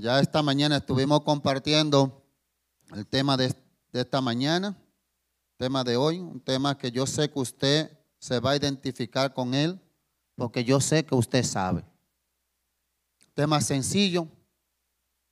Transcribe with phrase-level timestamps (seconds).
[0.00, 2.24] Ya esta mañana estuvimos compartiendo
[2.94, 3.52] el tema de,
[3.92, 4.78] esta mañana,
[5.56, 9.54] tema de hoy, un tema que yo sé que usted se va a identificar con
[9.54, 9.80] él,
[10.36, 11.84] porque yo sé que usted sabe.
[13.34, 14.28] Tema sencillo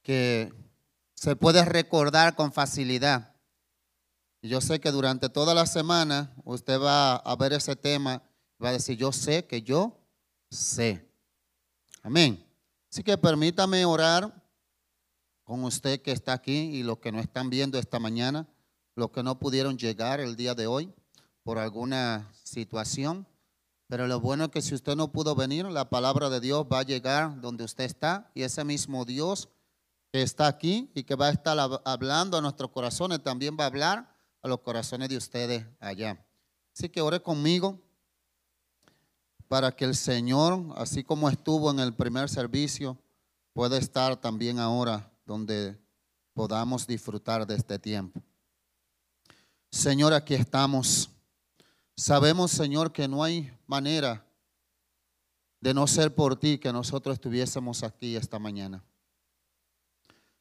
[0.02, 0.52] que
[1.14, 3.36] se puede recordar con facilidad.
[4.42, 8.20] Yo sé que durante toda la semana usted va a ver ese tema,
[8.60, 9.96] va a decir, yo sé que yo
[10.50, 11.08] sé.
[12.02, 12.44] Amén.
[12.90, 14.35] Así que permítame orar
[15.46, 18.48] con usted que está aquí y los que no están viendo esta mañana,
[18.96, 20.92] los que no pudieron llegar el día de hoy
[21.44, 23.28] por alguna situación.
[23.86, 26.80] Pero lo bueno es que si usted no pudo venir, la palabra de Dios va
[26.80, 29.48] a llegar donde usted está y ese mismo Dios
[30.12, 33.68] que está aquí y que va a estar hablando a nuestros corazones también va a
[33.68, 36.26] hablar a los corazones de ustedes allá.
[36.74, 37.80] Así que ore conmigo
[39.46, 42.98] para que el Señor, así como estuvo en el primer servicio,
[43.52, 45.78] pueda estar también ahora donde
[46.32, 48.22] podamos disfrutar de este tiempo.
[49.70, 51.10] Señor, aquí estamos.
[51.96, 54.24] Sabemos, Señor, que no hay manera
[55.60, 58.84] de no ser por ti que nosotros estuviésemos aquí esta mañana.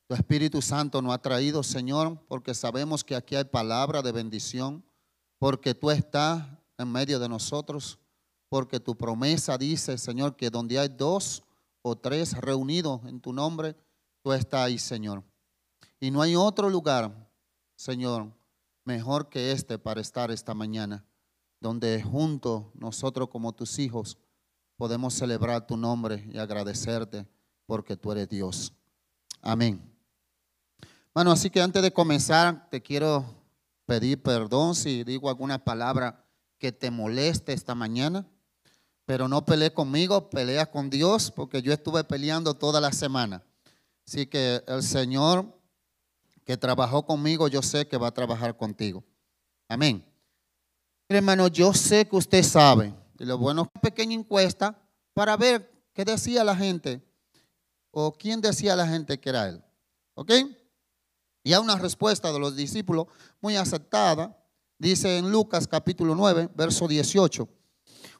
[0.07, 4.85] Tu Espíritu Santo nos ha traído, Señor, porque sabemos que aquí hay palabra de bendición,
[5.39, 6.45] porque tú estás
[6.77, 7.97] en medio de nosotros,
[8.47, 11.43] porque tu promesa dice, Señor, que donde hay dos
[11.81, 13.75] o tres reunidos en tu nombre,
[14.25, 15.23] tú estás ahí, Señor.
[15.99, 17.29] Y no hay otro lugar,
[17.75, 18.33] Señor,
[18.83, 21.05] mejor que este para estar esta mañana,
[21.59, 24.17] donde juntos nosotros como tus hijos
[24.77, 27.27] podemos celebrar tu nombre y agradecerte
[27.67, 28.73] porque tú eres Dios.
[29.43, 29.79] Amén.
[31.13, 33.23] Bueno, así que antes de comenzar, te quiero
[33.85, 36.25] pedir perdón si digo alguna palabra
[36.57, 38.25] que te moleste esta mañana,
[39.05, 43.43] pero no peleé conmigo, pelea con Dios, porque yo estuve peleando toda la semana.
[44.07, 45.45] Así que el Señor
[46.45, 49.03] que trabajó conmigo, yo sé que va a trabajar contigo.
[49.67, 50.05] Amén.
[51.09, 52.93] hermano, yo sé que usted sabe.
[53.17, 54.79] Y lo bueno es una pequeña encuesta
[55.13, 57.01] para ver qué decía la gente
[57.89, 59.63] o quién decía la gente que era él.
[60.13, 60.31] ¿Ok?
[61.43, 63.07] Y hay una respuesta de los discípulos
[63.41, 64.37] muy aceptada.
[64.77, 67.47] Dice en Lucas capítulo 9, verso 18.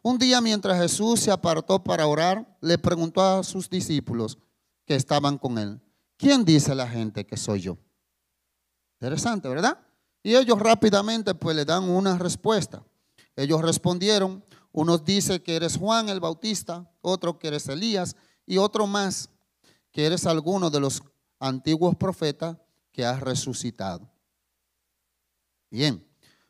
[0.02, 4.38] Un día mientras Jesús se apartó para orar, le preguntó a sus discípulos,
[4.86, 5.82] que estaban con él.
[6.18, 7.78] ¿Quién dice la gente que soy yo?
[9.00, 9.78] Interesante, ¿verdad?
[10.24, 12.84] Y ellos rápidamente pues le dan una respuesta.
[13.36, 18.88] Ellos respondieron, unos dicen que eres Juan el Bautista, otro que eres Elías y otro
[18.88, 19.30] más
[19.92, 21.02] que eres alguno de los
[21.40, 22.58] antiguos profetas
[22.92, 24.10] que has resucitado.
[25.70, 26.06] Bien,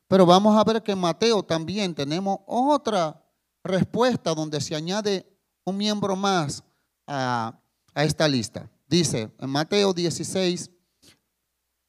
[0.08, 3.24] pero vamos a ver que en Mateo también tenemos otra
[3.64, 5.28] respuesta donde se añade
[5.64, 6.64] un miembro más
[7.08, 7.60] a
[7.96, 8.70] a esta lista.
[8.88, 10.70] Dice en Mateo 16,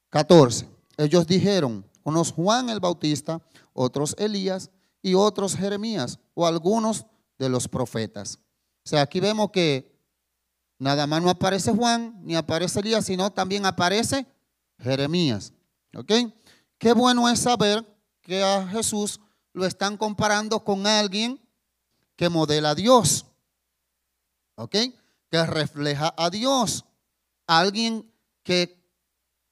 [0.09, 3.41] 14, ellos dijeron, unos Juan el Bautista,
[3.73, 4.71] otros Elías
[5.03, 7.05] y otros Jeremías o algunos
[7.37, 8.39] de los profetas.
[8.83, 9.95] O sea, aquí vemos que
[10.79, 14.25] nada más no aparece Juan ni aparece Elías, sino también aparece
[14.79, 15.53] Jeremías.
[15.95, 16.11] ¿Ok?
[16.77, 17.85] Qué bueno es saber
[18.21, 19.19] que a Jesús
[19.53, 21.39] lo están comparando con alguien
[22.15, 23.25] que modela a Dios.
[24.55, 24.75] ¿Ok?
[25.29, 26.85] Que refleja a Dios.
[27.47, 28.11] Alguien
[28.43, 28.77] que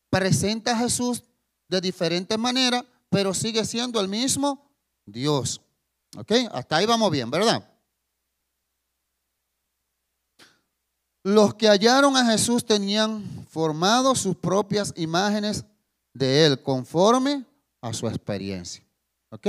[0.09, 1.24] presenta a Jesús
[1.68, 4.69] de diferente manera, pero sigue siendo el mismo
[5.06, 5.62] Dios.
[6.18, 6.31] ¿Ok?
[6.52, 7.68] Hasta ahí vamos bien, ¿verdad?
[11.24, 15.66] Los que hallaron a Jesús tenían formado sus propias imágenes
[16.14, 17.46] de Él conforme
[17.81, 18.85] a su experiencia.
[19.31, 19.47] ¿Ok?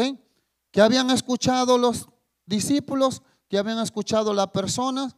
[0.71, 2.09] ¿Qué habían escuchado los
[2.45, 3.23] discípulos?
[3.49, 5.17] ¿Qué habían escuchado las personas?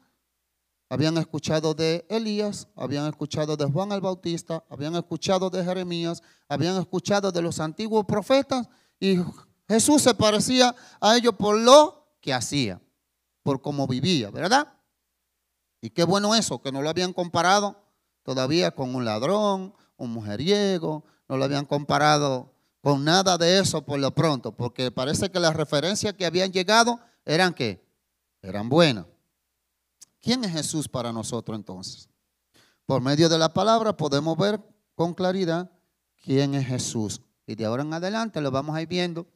[0.90, 6.76] Habían escuchado de Elías, habían escuchado de Juan el Bautista, habían escuchado de Jeremías, habían
[6.78, 8.68] escuchado de los antiguos profetas
[8.98, 9.18] y
[9.68, 12.80] Jesús se parecía a ellos por lo que hacía,
[13.42, 14.72] por cómo vivía, ¿verdad?
[15.82, 17.76] Y qué bueno eso, que no lo habían comparado
[18.22, 23.98] todavía con un ladrón, un mujeriego, no lo habían comparado con nada de eso por
[23.98, 27.86] lo pronto, porque parece que las referencias que habían llegado eran que
[28.40, 29.04] eran buenas.
[30.20, 32.08] ¿Quién es Jesús para nosotros entonces?
[32.86, 34.60] Por medio de la palabra podemos ver
[34.94, 35.70] con claridad
[36.22, 37.20] quién es Jesús.
[37.46, 39.26] Y de ahora en adelante lo vamos a ir viendo.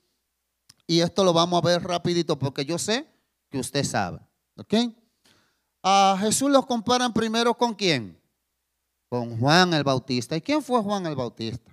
[0.87, 3.07] Y esto lo vamos a ver rapidito porque yo sé
[3.49, 4.21] que usted sabe.
[4.57, 4.75] ¿Ok?
[5.83, 8.21] A Jesús lo comparan primero con quién?
[9.09, 10.37] Con Juan el Bautista.
[10.37, 11.73] ¿Y quién fue Juan el Bautista?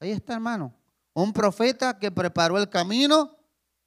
[0.00, 0.74] Ahí está, hermano.
[1.12, 3.36] Un profeta que preparó el camino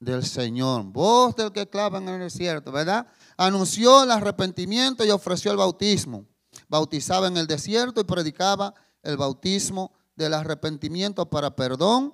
[0.00, 0.84] del Señor.
[0.84, 3.06] Voz del que clava en el desierto, ¿verdad?
[3.38, 6.26] anunció el arrepentimiento y ofreció el bautismo.
[6.68, 12.12] bautizaba en el desierto y predicaba el bautismo del arrepentimiento para perdón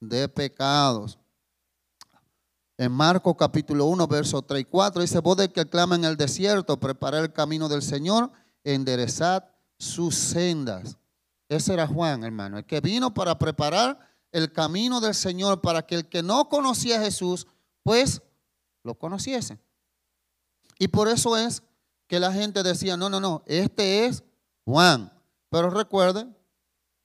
[0.00, 1.18] de pecados.
[2.76, 6.16] En Marcos capítulo 1, verso 3 y 4 dice, vos de que clama en el
[6.16, 8.32] desierto, preparad el camino del Señor,
[8.64, 9.44] enderezad
[9.78, 10.98] sus sendas.
[11.48, 13.98] Ese era Juan, hermano, el que vino para preparar
[14.34, 17.46] el camino del Señor para que el que no conocía a Jesús,
[17.84, 18.20] pues
[18.82, 19.60] lo conociese.
[20.76, 21.62] Y por eso es
[22.08, 24.24] que la gente decía, no, no, no, este es
[24.64, 25.12] Juan.
[25.50, 26.36] Pero recuerden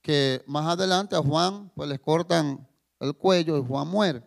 [0.01, 2.67] que más adelante a Juan pues les cortan
[2.99, 4.23] el cuello y Juan muere.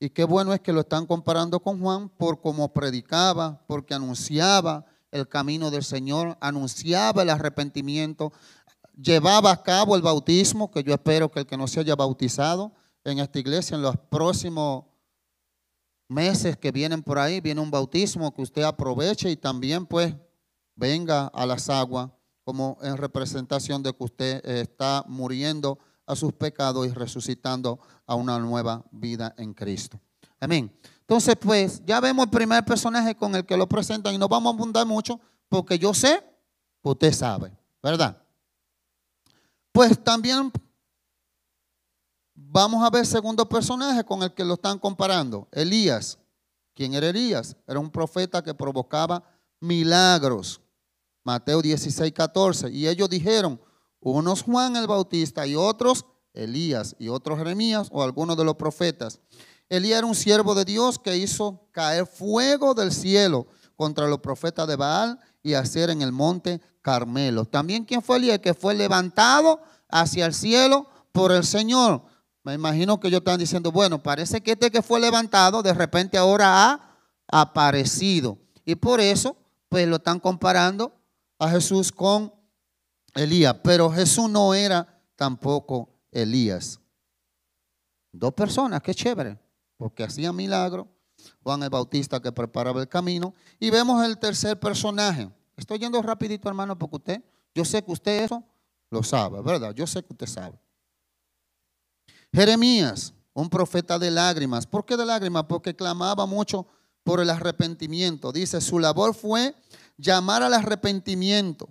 [0.00, 4.84] Y qué bueno es que lo están comparando con Juan por cómo predicaba, porque anunciaba
[5.12, 8.32] el camino del Señor, anunciaba el arrepentimiento,
[9.00, 12.72] llevaba a cabo el bautismo, que yo espero que el que no se haya bautizado
[13.04, 14.84] en esta iglesia en los próximos
[16.08, 20.14] meses que vienen por ahí, viene un bautismo que usted aproveche y también pues
[20.74, 22.10] venga a las aguas
[22.44, 28.38] como en representación de que usted está muriendo a sus pecados y resucitando a una
[28.38, 30.00] nueva vida en Cristo.
[30.40, 30.72] Amén.
[31.00, 34.52] Entonces, pues, ya vemos el primer personaje con el que lo presentan y no vamos
[34.52, 36.22] a abundar mucho porque yo sé
[36.82, 38.19] que usted sabe, ¿verdad?
[39.80, 40.52] Pues también
[42.34, 46.18] vamos a ver segundo personaje con el que lo están comparando, Elías.
[46.74, 47.56] ¿Quién era Elías?
[47.66, 49.24] Era un profeta que provocaba
[49.58, 50.60] milagros.
[51.24, 52.70] Mateo 16, 14.
[52.70, 53.58] Y ellos dijeron,
[54.00, 56.04] unos Juan el Bautista y otros
[56.34, 59.18] Elías y otros Jeremías o algunos de los profetas.
[59.70, 63.46] Elías era un siervo de Dios que hizo caer fuego del cielo
[63.76, 67.44] contra los profetas de Baal y hacer en el monte Carmelo.
[67.44, 72.02] También quién fue Elías que fue levantado hacia el cielo por el Señor.
[72.42, 76.16] Me imagino que ellos están diciendo, bueno, parece que este que fue levantado de repente
[76.16, 76.96] ahora ha
[77.30, 78.38] aparecido.
[78.64, 79.36] Y por eso,
[79.68, 80.92] pues lo están comparando
[81.38, 82.32] a Jesús con
[83.14, 86.80] Elías, pero Jesús no era tampoco Elías.
[88.12, 89.38] Dos personas, qué chévere,
[89.76, 90.86] porque hacían milagros.
[91.42, 93.34] Juan el Bautista que preparaba el camino.
[93.58, 95.30] Y vemos el tercer personaje.
[95.56, 97.24] Estoy yendo rapidito, hermano, porque usted,
[97.54, 98.42] yo sé que usted eso
[98.90, 99.74] lo sabe, ¿verdad?
[99.74, 100.58] Yo sé que usted sabe.
[102.32, 104.66] Jeremías, un profeta de lágrimas.
[104.66, 105.44] ¿Por qué de lágrimas?
[105.44, 106.66] Porque clamaba mucho
[107.02, 108.32] por el arrepentimiento.
[108.32, 109.54] Dice, su labor fue
[109.96, 111.68] llamar al arrepentimiento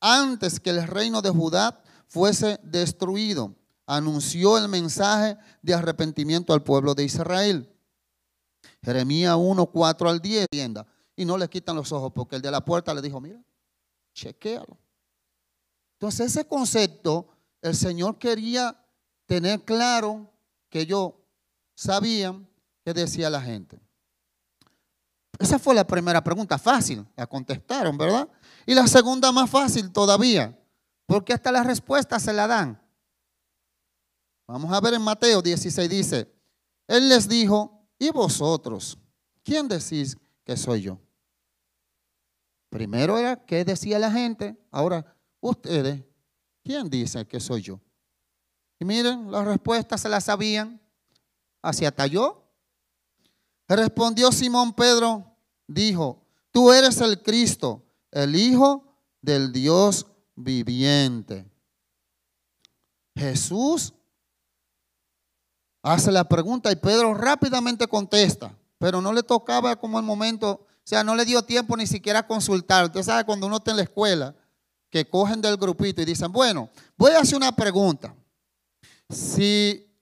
[0.00, 3.54] antes que el reino de Judá fuese destruido,
[3.86, 7.73] anunció el mensaje de arrepentimiento al pueblo de Israel.
[8.84, 10.46] Jeremías 1, 4 al 10,
[11.16, 13.42] y no le quitan los ojos porque el de la puerta le dijo, mira,
[14.12, 14.76] chequéalo.
[15.94, 17.28] Entonces ese concepto,
[17.62, 18.78] el Señor quería
[19.26, 20.30] tener claro
[20.68, 21.12] que ellos
[21.74, 22.46] sabían
[22.84, 23.80] que decía la gente.
[25.38, 28.28] Esa fue la primera pregunta, fácil, la contestaron, ¿verdad?
[28.66, 30.58] Y la segunda más fácil todavía,
[31.06, 32.80] porque hasta la respuesta se la dan.
[34.46, 36.32] Vamos a ver en Mateo 16, dice,
[36.86, 38.98] Él les dijo, ¿y vosotros?
[39.42, 40.98] ¿Quién decís que soy yo?
[42.68, 46.02] Primero era qué decía la gente, ahora ustedes,
[46.62, 47.80] ¿quién dice que soy yo?
[48.80, 50.80] Y miren, las respuestas se las sabían,
[51.62, 52.42] hacia talló.
[53.68, 55.36] Respondió Simón Pedro,
[55.66, 58.84] dijo, tú eres el Cristo, el Hijo
[59.20, 61.50] del Dios viviente.
[63.14, 63.94] Jesús
[65.84, 70.66] hace la pregunta y Pedro rápidamente contesta, pero no le tocaba como el momento, o
[70.82, 72.86] sea, no le dio tiempo ni siquiera a consultar.
[72.86, 74.34] Usted sabe cuando uno está en la escuela,
[74.88, 78.14] que cogen del grupito y dicen, bueno, voy a hacer una pregunta.
[79.10, 79.94] Si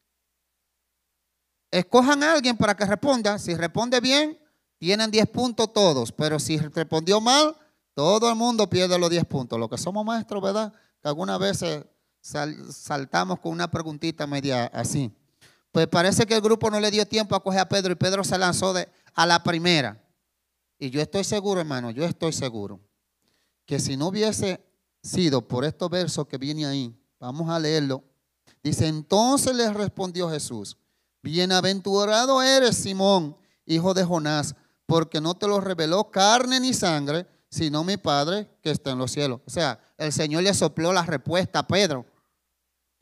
[1.71, 4.39] escojan a alguien para que responda, si responde bien,
[4.79, 7.57] tienen 10 puntos todos, pero si respondió mal,
[7.95, 9.59] todo el mundo pierde los 10 puntos.
[9.59, 10.73] Lo que somos maestros, ¿verdad?
[11.03, 11.85] Que algunas veces
[12.21, 15.13] saltamos con una preguntita media así.
[15.73, 18.23] Pues parece que el grupo no le dio tiempo a coger a Pedro y Pedro
[18.23, 18.75] se lanzó
[19.15, 20.01] a la primera.
[20.79, 22.81] Y yo estoy seguro, hermano, yo estoy seguro
[23.65, 24.63] que si no hubiese
[25.03, 28.05] sido por estos versos que viene ahí, vamos a leerlo.
[28.63, 30.77] Dice, entonces le respondió Jesús,
[31.23, 34.55] bienaventurado eres Simón, hijo de Jonás,
[34.87, 39.11] porque no te lo reveló carne ni sangre, sino mi Padre que está en los
[39.11, 39.41] cielos.
[39.47, 42.05] O sea, el Señor le sopló la respuesta a Pedro.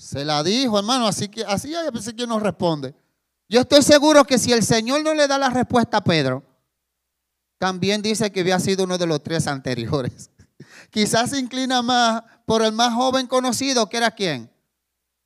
[0.00, 2.94] Se la dijo, hermano, así que así hay veces que nos responde.
[3.50, 6.42] Yo estoy seguro que si el Señor no le da la respuesta a Pedro,
[7.58, 10.30] también dice que había sido uno de los tres anteriores.
[10.90, 14.50] Quizás se inclina más por el más joven conocido, que era quién?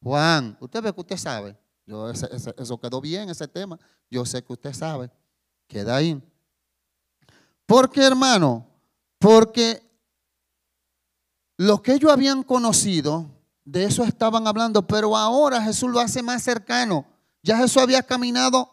[0.02, 0.56] Juan.
[0.58, 1.56] Usted ve que usted sabe.
[1.86, 3.78] Yo, eso quedó bien, ese tema.
[4.10, 5.08] Yo sé que usted sabe.
[5.68, 6.20] Queda ahí.
[7.64, 8.66] Porque, hermano,
[9.20, 9.88] porque
[11.56, 13.33] Lo que ellos habían conocido,
[13.64, 17.06] de eso estaban hablando, pero ahora Jesús lo hace más cercano.
[17.42, 18.70] Ya Jesús había caminado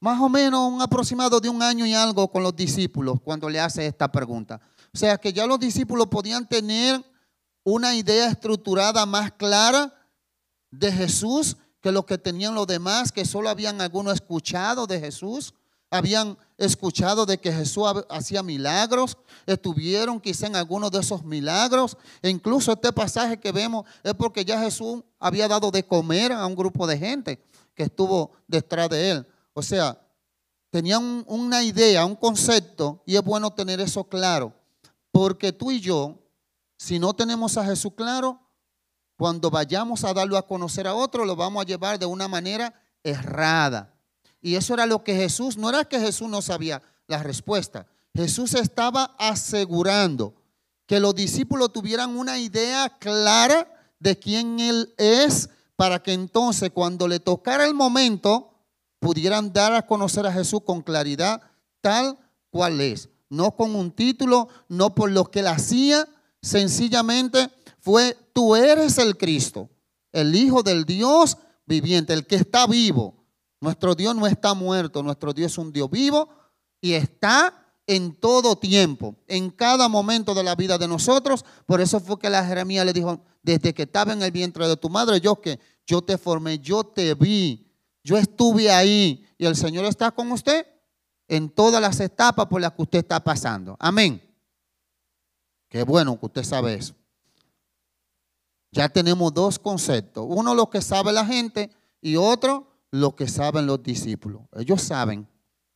[0.00, 3.60] más o menos un aproximado de un año y algo con los discípulos cuando le
[3.60, 4.60] hace esta pregunta.
[4.92, 7.02] O sea que ya los discípulos podían tener
[7.64, 9.92] una idea estructurada más clara
[10.70, 15.54] de Jesús que lo que tenían los demás, que solo habían algunos escuchado de Jesús,
[15.94, 22.30] habían escuchado de que Jesús hacía milagros, estuvieron quizá en algunos de esos milagros, e
[22.30, 26.56] incluso este pasaje que vemos es porque ya Jesús había dado de comer a un
[26.56, 29.26] grupo de gente que estuvo detrás de él.
[29.52, 30.00] O sea,
[30.70, 34.52] tenían una idea, un concepto, y es bueno tener eso claro,
[35.12, 36.18] porque tú y yo,
[36.76, 38.40] si no tenemos a Jesús claro,
[39.16, 42.74] cuando vayamos a darlo a conocer a otro, lo vamos a llevar de una manera
[43.04, 43.93] errada.
[44.44, 47.86] Y eso era lo que Jesús, no era que Jesús no sabía la respuesta.
[48.14, 50.34] Jesús estaba asegurando
[50.84, 53.66] que los discípulos tuvieran una idea clara
[53.98, 58.50] de quién Él es, para que entonces cuando le tocara el momento,
[58.98, 61.40] pudieran dar a conocer a Jesús con claridad
[61.80, 62.18] tal
[62.50, 63.08] cual es.
[63.30, 66.06] No con un título, no por lo que él hacía,
[66.42, 67.48] sencillamente
[67.80, 69.70] fue, tú eres el Cristo,
[70.12, 73.23] el Hijo del Dios viviente, el que está vivo.
[73.64, 76.28] Nuestro Dios no está muerto, nuestro Dios es un Dios vivo
[76.80, 81.44] y está en todo tiempo, en cada momento de la vida de nosotros.
[81.66, 84.76] Por eso fue que la Jeremías le dijo, desde que estaba en el vientre de
[84.76, 87.66] tu madre, yo que yo te formé, yo te vi,
[88.04, 90.66] yo estuve ahí y el Señor está con usted
[91.26, 93.76] en todas las etapas por las que usted está pasando.
[93.80, 94.22] Amén.
[95.68, 96.94] Qué bueno que usted sabe eso
[98.74, 100.26] ya tenemos dos conceptos.
[100.28, 101.70] Uno lo que sabe la gente
[102.02, 104.42] y otro lo que saben los discípulos.
[104.52, 105.26] Ellos saben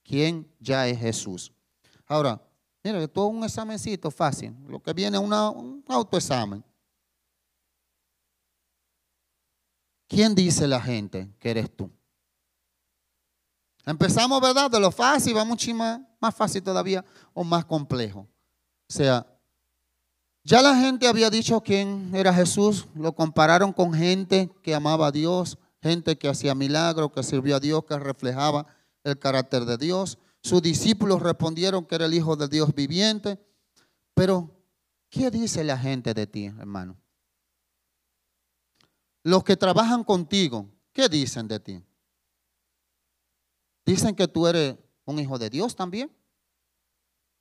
[0.04, 1.52] quién ya es Jesús.
[2.06, 2.40] Ahora,
[2.84, 4.54] mira, es un examencito fácil.
[4.68, 6.64] Lo que viene es un autoexamen.
[10.06, 11.90] ¿Quién dice la gente que eres tú?
[13.84, 14.70] Empezamos, ¿verdad?
[14.70, 18.20] De lo fácil, va mucho más, más fácil todavía o más complejo.
[18.88, 19.26] O sea,
[20.44, 25.12] ya la gente había dicho quién era Jesús, lo compararon con gente que amaba a
[25.12, 28.66] Dios, gente que hacía milagros, que sirvió a Dios, que reflejaba
[29.04, 30.18] el carácter de Dios.
[30.42, 33.38] Sus discípulos respondieron que era el Hijo de Dios viviente.
[34.14, 34.50] Pero,
[35.10, 36.96] ¿qué dice la gente de ti, hermano?
[39.22, 41.82] Los que trabajan contigo, ¿qué dicen de ti?
[43.84, 46.10] ¿Dicen que tú eres un hijo de Dios también?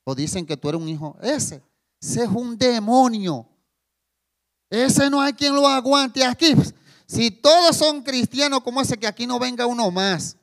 [0.03, 1.61] ¿O dicen que tú eres un hijo ese?
[1.99, 3.47] Ese es un demonio.
[4.69, 6.53] Ese no hay quien lo aguante aquí.
[7.07, 10.37] Si todos son cristianos, ¿cómo hace que aquí no venga uno más?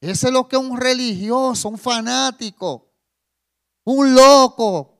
[0.00, 2.92] Ese es lo que un religioso, un fanático,
[3.84, 4.98] un loco.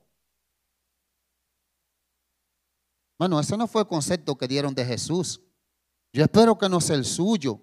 [3.19, 5.41] Bueno, ese no fue el concepto que dieron de Jesús.
[6.13, 7.59] Yo espero que no sea el suyo.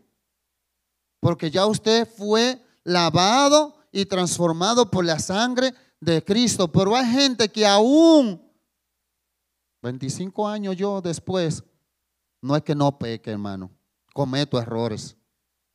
[1.18, 6.70] Porque ya usted fue lavado y transformado por la sangre de Cristo.
[6.70, 8.49] Pero hay gente que aún,
[9.82, 11.64] 25 años yo después,
[12.42, 13.70] no es que no peque, hermano,
[14.12, 15.16] cometo errores.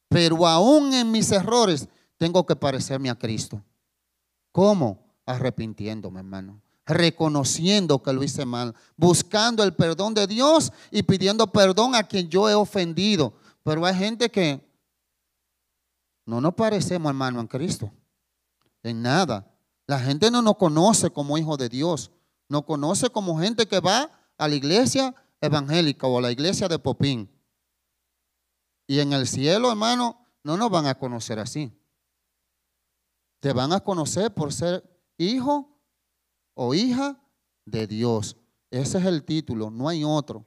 [0.09, 3.61] Pero aún en mis errores tengo que parecerme a Cristo.
[4.51, 5.03] ¿Cómo?
[5.25, 6.61] Arrepintiéndome, hermano.
[6.85, 12.29] Reconociendo que lo hice mal, buscando el perdón de Dios y pidiendo perdón a quien
[12.29, 13.33] yo he ofendido.
[13.63, 14.63] Pero hay gente que
[16.25, 17.91] no nos parecemos, hermano, en Cristo
[18.89, 19.51] en nada.
[19.87, 22.11] La gente no nos conoce como hijos de Dios,
[22.49, 26.79] nos conoce como gente que va a la iglesia evangélica o a la iglesia de
[26.79, 27.29] Popín.
[28.87, 31.71] Y en el cielo, hermano, no nos van a conocer así.
[33.39, 34.83] Te van a conocer por ser
[35.17, 35.79] hijo
[36.53, 37.19] o hija
[37.65, 38.37] de Dios.
[38.69, 40.45] Ese es el título, no hay otro.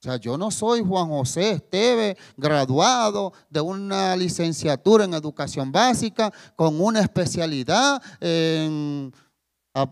[0.00, 6.32] O sea, yo no soy Juan José Esteve, graduado de una licenciatura en educación básica,
[6.54, 9.12] con una especialidad en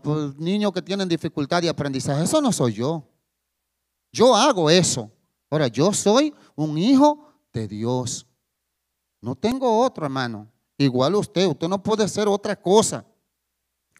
[0.03, 2.23] pues, niños que tienen dificultad de aprendizaje.
[2.23, 3.07] Eso no soy yo.
[4.11, 5.11] Yo hago eso.
[5.49, 8.25] Ahora, yo soy un hijo de Dios.
[9.21, 10.51] No tengo otro, hermano.
[10.77, 13.05] Igual usted, usted no puede ser otra cosa.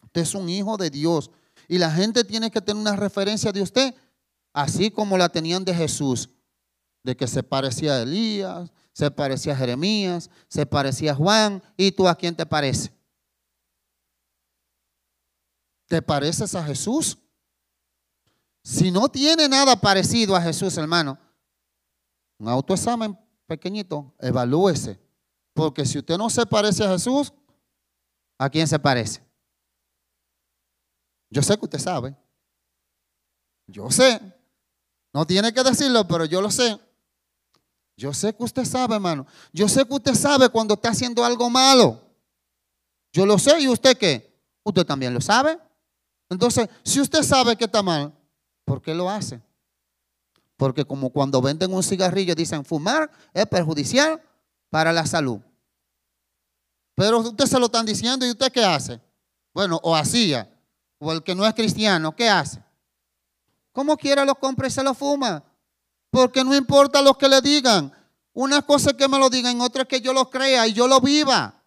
[0.04, 1.30] Usted es un hijo de Dios.
[1.66, 3.94] Y la gente tiene que tener una referencia de usted
[4.52, 6.30] así como la tenían de Jesús,
[7.04, 11.92] de que se parecía a Elías, se parecía a Jeremías, se parecía a Juan, ¿y
[11.92, 12.92] tú a quién te parece?
[15.88, 17.18] ¿Te pareces a Jesús?
[18.62, 21.18] Si no tiene nada parecido a Jesús, hermano,
[22.38, 25.00] un autoexamen pequeñito, evalúese.
[25.54, 27.32] Porque si usted no se parece a Jesús,
[28.36, 29.26] ¿a quién se parece?
[31.30, 32.14] Yo sé que usted sabe.
[33.66, 34.20] Yo sé.
[35.12, 36.78] No tiene que decirlo, pero yo lo sé.
[37.96, 39.26] Yo sé que usted sabe, hermano.
[39.52, 42.00] Yo sé que usted sabe cuando está haciendo algo malo.
[43.12, 43.60] Yo lo sé.
[43.60, 44.38] ¿Y usted qué?
[44.62, 45.58] Usted también lo sabe.
[46.30, 48.12] Entonces, si usted sabe que está mal,
[48.64, 49.40] ¿por qué lo hace?
[50.56, 54.20] Porque como cuando venden un cigarrillo dicen fumar es perjudicial
[54.70, 55.40] para la salud.
[56.94, 59.00] Pero usted se lo están diciendo y usted qué hace?
[59.54, 60.50] Bueno, o hacía,
[60.98, 62.62] o el que no es cristiano, ¿qué hace?
[63.72, 65.44] Como quiera lo compra y se lo fuma.
[66.10, 67.92] Porque no importa lo que le digan.
[68.32, 70.88] Una cosa es que me lo digan, otra es que yo lo crea y yo
[70.88, 71.57] lo viva.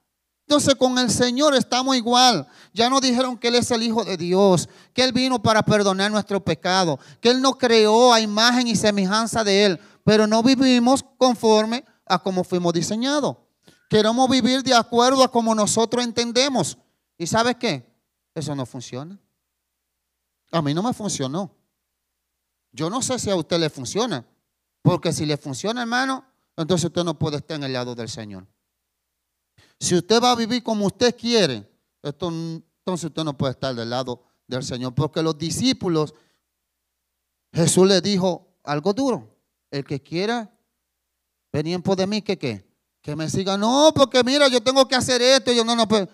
[0.42, 2.48] Entonces con el Señor estamos igual.
[2.74, 6.12] Ya nos dijeron que Él es el Hijo de Dios, que Él vino para perdonar
[6.12, 11.06] nuestro pecado, que Él nos creó a imagen y semejanza de Él, pero no vivimos
[11.18, 13.38] conforme a como fuimos diseñados.
[13.90, 16.78] Queremos vivir de acuerdo a como nosotros entendemos.
[17.18, 17.86] ¿Y sabes qué?
[18.34, 19.20] Eso no funciona.
[20.52, 21.56] A mí no me funcionó.
[22.72, 24.26] Yo no sé si a usted le funciona,
[24.82, 28.48] porque si le funciona, hermano, entonces usted no puede estar en el lado del Señor.
[29.82, 31.68] Si usted va a vivir como usted quiere,
[32.04, 34.94] entonces usted no puede estar del lado del Señor.
[34.94, 36.14] Porque los discípulos,
[37.52, 39.36] Jesús les dijo algo duro.
[39.72, 40.56] El que quiera
[41.52, 42.64] venir en pos de mí, que qué?
[43.02, 43.58] Que me siga.
[43.58, 45.52] No, porque mira, yo tengo que hacer esto.
[45.52, 46.08] yo no, no, pues,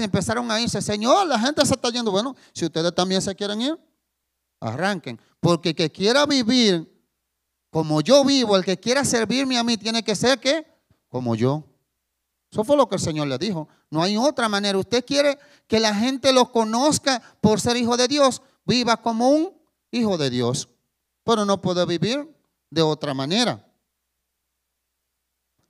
[0.00, 0.82] empezaron a irse.
[0.82, 2.10] Señor, la gente se está yendo.
[2.10, 3.78] Bueno, si ustedes también se quieren ir,
[4.58, 5.20] arranquen.
[5.38, 6.92] Porque el que quiera vivir
[7.70, 10.66] como yo vivo, el que quiera servirme a mí, tiene que ser que
[11.08, 11.62] como yo.
[12.54, 13.68] Eso fue lo que el Señor le dijo.
[13.90, 14.78] No hay otra manera.
[14.78, 18.42] Usted quiere que la gente lo conozca por ser hijo de Dios.
[18.64, 19.52] Viva como un
[19.90, 20.68] hijo de Dios.
[21.24, 22.32] Pero no puede vivir
[22.70, 23.66] de otra manera.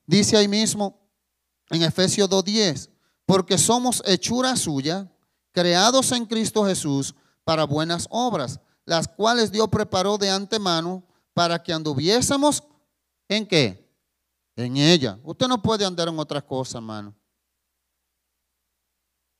[0.04, 1.00] Dice ahí mismo
[1.70, 2.90] en Efesios 2.10,
[3.24, 5.10] porque somos hechura suya,
[5.52, 7.14] creados en Cristo Jesús
[7.44, 12.62] para buenas obras, las cuales Dios preparó de antemano para que anduviésemos
[13.26, 13.83] en qué?
[14.56, 15.18] En ella.
[15.22, 17.14] Usted no puede andar en otras cosas, hermano.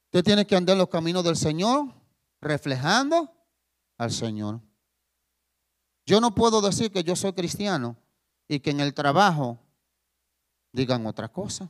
[0.07, 1.93] Usted tiene que andar en los caminos del Señor,
[2.41, 3.31] reflejando
[3.99, 4.61] al Señor.
[6.07, 7.97] Yo no puedo decir que yo soy cristiano
[8.47, 9.59] y que en el trabajo
[10.73, 11.69] digan otra cosa.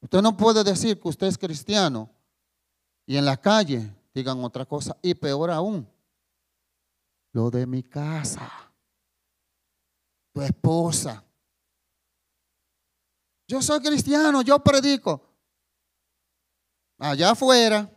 [0.00, 2.10] Usted no puede decir que usted es cristiano
[3.06, 4.96] y en la calle digan otra cosa.
[5.00, 5.88] Y peor aún,
[7.32, 8.50] lo de mi casa,
[10.32, 11.24] tu esposa,
[13.46, 15.22] yo soy cristiano, yo predico.
[16.98, 17.90] Allá afuera,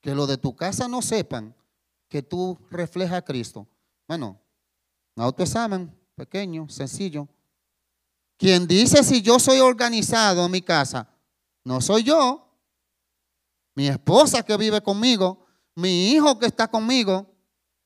[0.00, 1.54] que lo de tu casa no sepan
[2.08, 3.66] que tú reflejas a Cristo.
[4.06, 4.40] Bueno,
[5.16, 7.28] autoexamen, pequeño, sencillo.
[8.36, 11.08] Quien dice si yo soy organizado en mi casa,
[11.64, 12.44] no soy yo.
[13.74, 17.34] Mi esposa que vive conmigo, mi hijo que está conmigo,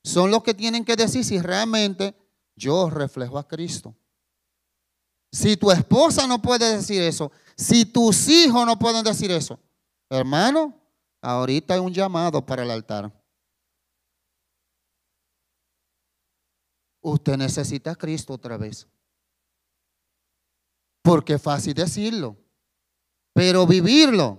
[0.05, 2.15] son los que tienen que decir si realmente
[2.57, 3.95] yo reflejo a Cristo.
[5.33, 9.59] Si tu esposa no puede decir eso, si tus hijos no pueden decir eso,
[10.11, 10.79] hermano,
[11.23, 13.11] ahorita hay un llamado para el altar.
[17.01, 18.87] Usted necesita a Cristo otra vez.
[21.03, 22.37] Porque es fácil decirlo.
[23.33, 24.39] Pero vivirlo,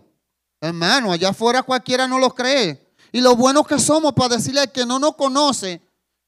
[0.62, 2.94] hermano, allá afuera cualquiera no lo cree.
[3.12, 5.82] Y lo bueno que somos para decirle al que no nos conoce,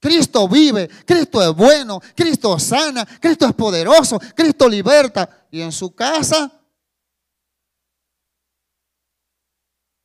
[0.05, 5.47] Cristo vive, Cristo es bueno, Cristo sana, Cristo es poderoso, Cristo liberta.
[5.49, 6.61] Y en su casa,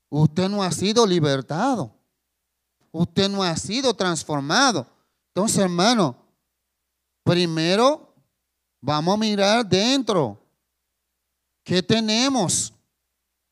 [0.09, 1.95] usted no ha sido libertado.
[2.91, 4.87] Usted no ha sido transformado.
[5.35, 6.17] Entonces, hermano,
[7.23, 8.15] primero
[8.81, 10.43] vamos a mirar dentro.
[11.63, 12.73] ¿Qué tenemos?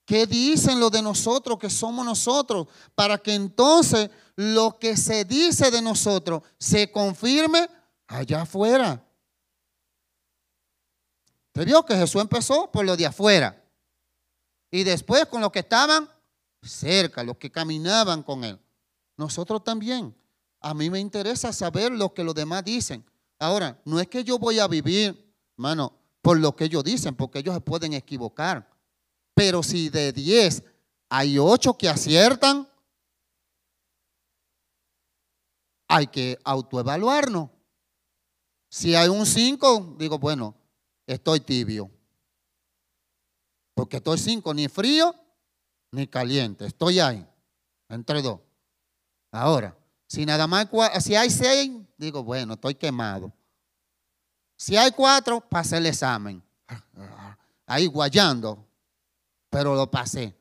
[0.07, 2.69] ¿Qué dicen lo de nosotros que somos nosotros?
[2.95, 7.69] Para que entonces lo que se dice de nosotros se confirme
[8.07, 9.05] allá afuera.
[11.49, 13.61] Usted vio que Jesús empezó por lo de afuera.
[14.71, 16.09] Y después con los que estaban
[16.63, 18.61] cerca, los que caminaban con él.
[19.17, 20.15] Nosotros también.
[20.61, 23.05] A mí me interesa saber lo que los demás dicen.
[23.41, 27.41] Ahora, no es que yo voy a vivir, hermano, por lo que ellos dicen, porque
[27.41, 28.71] ellos se pueden equivocar.
[29.35, 30.63] Pero si de 10
[31.09, 32.69] hay 8 que aciertan,
[35.89, 37.51] hay que autoevaluarnos.
[38.71, 40.55] Si hay un 5, digo, bueno,
[41.07, 41.91] estoy tibio.
[43.75, 45.15] Porque estoy 5, ni frío
[45.91, 46.67] ni caliente.
[46.67, 47.27] Estoy ahí,
[47.89, 48.41] entre dos.
[49.33, 50.69] Ahora, si nada más,
[51.01, 53.33] si hay 6, digo, bueno, estoy quemado.
[54.57, 56.43] Si hay 4, pasé el examen.
[57.67, 58.67] Ahí guayando,
[59.51, 60.35] pero lo pasé.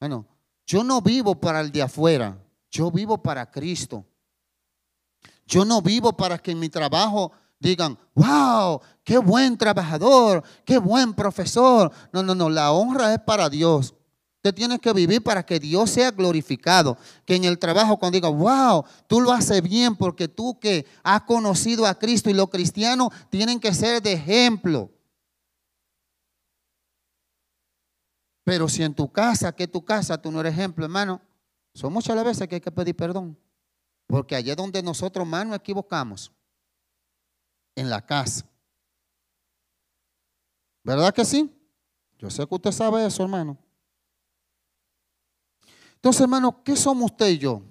[0.00, 0.26] Bueno,
[0.64, 2.38] yo no vivo para el de afuera,
[2.70, 4.06] yo vivo para Cristo.
[5.48, 11.14] Yo no vivo para que en mi trabajo digan, wow, qué buen trabajador, qué buen
[11.14, 11.90] profesor.
[12.12, 13.94] No, no, no, la honra es para Dios.
[14.36, 16.98] Usted tiene que vivir para que Dios sea glorificado.
[17.24, 21.22] Que en el trabajo cuando diga, wow, tú lo haces bien porque tú que has
[21.22, 24.90] conocido a Cristo y los cristianos tienen que ser de ejemplo.
[28.44, 31.22] Pero si en tu casa, que tu casa, tú no eres ejemplo, hermano,
[31.72, 33.36] son muchas las veces que hay que pedir perdón.
[34.08, 36.32] Porque allá es donde nosotros más nos equivocamos
[37.76, 38.44] en la casa.
[40.82, 41.54] ¿Verdad que sí?
[42.18, 43.58] Yo sé que usted sabe eso, hermano.
[45.94, 47.62] Entonces, hermano, ¿qué somos usted y yo?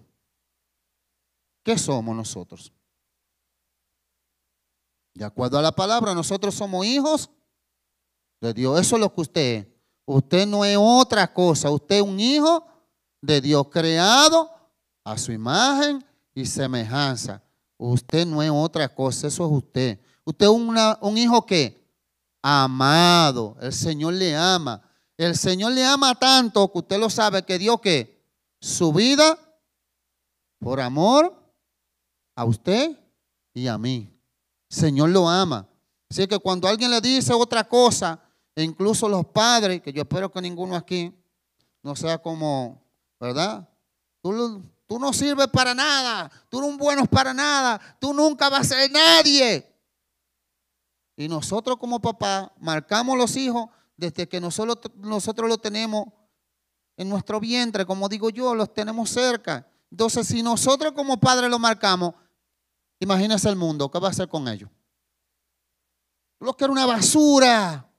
[1.63, 2.71] ¿Qué somos nosotros?
[5.15, 7.31] De acuerdo a la palabra, nosotros somos hijos
[8.39, 8.79] de Dios.
[8.79, 9.67] Eso es lo que usted es.
[10.05, 11.71] Usted no es otra cosa.
[11.71, 12.65] Usted es un hijo
[13.21, 14.51] de Dios creado
[15.03, 16.05] a su imagen
[16.37, 17.41] y semejanza.
[17.77, 19.99] Usted no es otra cosa, eso es usted.
[20.23, 20.51] Usted es
[21.01, 21.83] un hijo que
[22.43, 23.57] amado.
[23.59, 24.83] El Señor le ama.
[25.17, 28.23] El Señor le ama tanto que usted lo sabe que dio que
[28.61, 29.35] su vida
[30.59, 31.35] por amor
[32.35, 32.95] a usted
[33.55, 34.07] y a mí.
[34.69, 35.67] Señor lo ama.
[36.07, 38.21] Así que cuando alguien le dice otra cosa,
[38.55, 41.11] e incluso los padres, que yo espero que ninguno aquí
[41.81, 42.79] no sea como,
[43.19, 43.67] ¿verdad?
[44.21, 46.31] Tú, Tú no sirves para nada.
[46.49, 47.79] Tú no eres bueno para nada.
[47.99, 49.69] Tú nunca vas a ser nadie.
[51.17, 56.05] Y nosotros como papá marcamos los hijos desde que nosotros, los tenemos
[56.95, 59.67] en nuestro vientre, como digo yo, los tenemos cerca.
[59.91, 62.13] Entonces, si nosotros como padres lo marcamos,
[62.99, 64.69] imagínese el mundo, ¿qué va a hacer con ellos?
[66.39, 67.89] Lo que era una basura.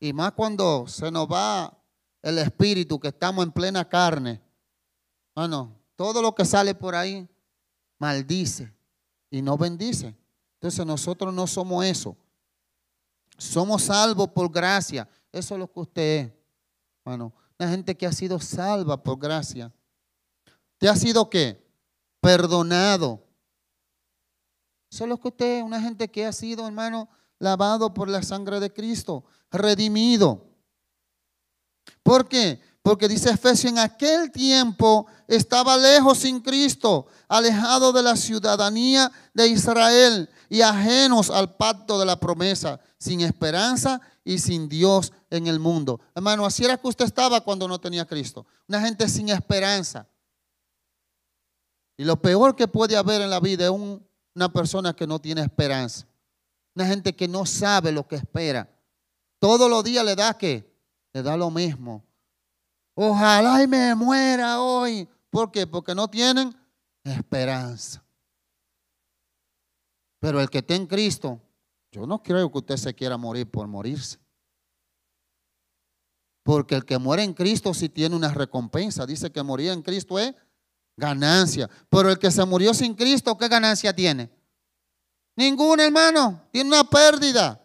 [0.00, 1.76] Y más cuando se nos va
[2.22, 4.45] el espíritu, que estamos en plena carne
[5.36, 7.28] no, todo lo que sale por ahí
[7.98, 8.72] maldice
[9.30, 10.16] y no bendice.
[10.54, 12.16] Entonces nosotros no somos eso.
[13.36, 15.08] Somos salvos por gracia.
[15.30, 16.32] Eso es lo que usted es.
[17.04, 19.72] Bueno, una gente que ha sido salva por gracia.
[20.78, 21.62] ¿Te ha sido qué?
[22.20, 23.22] Perdonado.
[24.90, 25.62] Eso es lo que usted es.
[25.62, 29.24] Una gente que ha sido, hermano, lavado por la sangre de Cristo.
[29.50, 30.46] Redimido.
[32.02, 32.60] ¿Por qué?
[32.86, 39.48] Porque dice Efesios, en aquel tiempo estaba lejos sin Cristo, alejado de la ciudadanía de
[39.48, 45.58] Israel y ajenos al pacto de la promesa, sin esperanza y sin Dios en el
[45.58, 46.00] mundo.
[46.14, 48.46] Hermano, así era que usted estaba cuando no tenía Cristo.
[48.68, 50.06] Una gente sin esperanza.
[51.96, 55.40] Y lo peor que puede haber en la vida es una persona que no tiene
[55.40, 56.06] esperanza.
[56.76, 58.70] Una gente que no sabe lo que espera.
[59.40, 60.72] Todos los días le da que
[61.12, 62.05] le da lo mismo.
[62.98, 65.06] Ojalá y me muera hoy.
[65.28, 65.66] ¿Por qué?
[65.66, 66.56] Porque no tienen
[67.04, 68.02] esperanza.
[70.18, 71.38] Pero el que está en Cristo,
[71.92, 74.18] yo no creo que usted se quiera morir por morirse.
[76.42, 79.04] Porque el que muere en Cristo sí tiene una recompensa.
[79.04, 80.34] Dice que morir en Cristo es
[80.96, 81.68] ganancia.
[81.90, 84.30] Pero el que se murió sin Cristo, ¿qué ganancia tiene?
[85.36, 86.48] Ninguna, hermano.
[86.50, 87.62] Tiene una pérdida.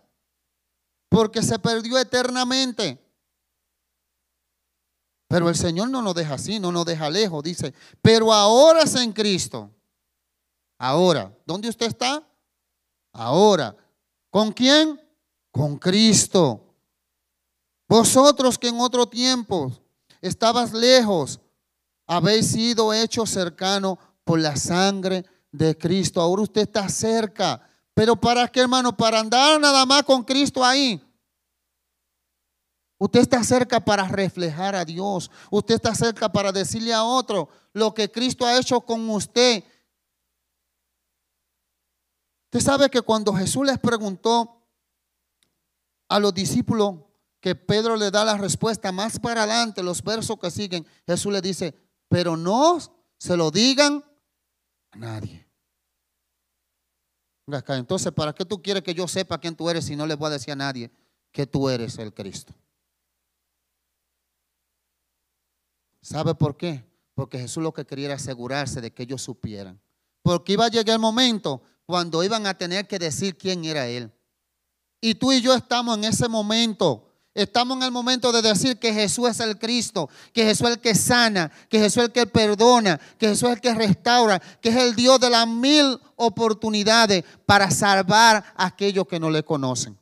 [1.08, 3.02] Porque se perdió eternamente.
[5.32, 7.42] Pero el Señor no nos deja así, no nos deja lejos.
[7.42, 9.72] Dice, pero ahora es en Cristo.
[10.78, 12.22] Ahora, ¿dónde usted está?
[13.14, 13.74] Ahora.
[14.30, 15.00] ¿Con quién?
[15.50, 16.76] Con Cristo.
[17.88, 19.72] Vosotros que en otro tiempo
[20.22, 21.40] estabas lejos,
[22.08, 26.20] habéis sido hechos cercanos por la sangre de Cristo.
[26.20, 27.62] Ahora usted está cerca.
[27.94, 28.96] Pero ¿para qué, hermano?
[28.96, 31.02] Para andar nada más con Cristo ahí.
[33.02, 35.32] Usted está cerca para reflejar a Dios.
[35.50, 39.64] Usted está cerca para decirle a otro lo que Cristo ha hecho con usted.
[42.46, 44.64] Usted sabe que cuando Jesús les preguntó
[46.10, 46.98] a los discípulos
[47.40, 51.42] que Pedro le da la respuesta más para adelante, los versos que siguen, Jesús le
[51.42, 51.74] dice,
[52.08, 52.78] pero no
[53.18, 54.06] se lo digan
[54.92, 55.48] a nadie.
[57.48, 60.28] Entonces, ¿para qué tú quieres que yo sepa quién tú eres si no le voy
[60.28, 60.92] a decir a nadie
[61.32, 62.54] que tú eres el Cristo?
[66.02, 66.84] ¿Sabe por qué?
[67.14, 69.80] Porque Jesús lo que quería era asegurarse de que ellos supieran.
[70.24, 74.12] Porque iba a llegar el momento cuando iban a tener que decir quién era Él.
[75.00, 77.08] Y tú y yo estamos en ese momento.
[77.34, 80.82] Estamos en el momento de decir que Jesús es el Cristo, que Jesús es el
[80.82, 84.70] que sana, que Jesús es el que perdona, que Jesús es el que restaura, que
[84.70, 89.98] es el Dios de las mil oportunidades para salvar a aquellos que no le conocen.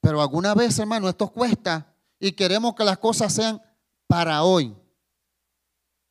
[0.00, 3.60] Pero alguna vez, hermano, esto cuesta y queremos que las cosas sean
[4.06, 4.74] para hoy.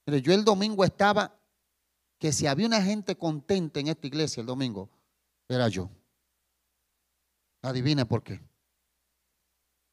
[0.06, 1.40] Pero yo el domingo estaba
[2.20, 4.90] que si había una gente contenta en esta iglesia el domingo,
[5.48, 5.90] era yo.
[7.62, 8.42] Adivine por qué.